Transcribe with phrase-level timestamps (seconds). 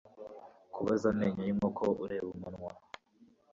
[0.73, 2.71] kubaza amenyo y'inkoko ureba umunwa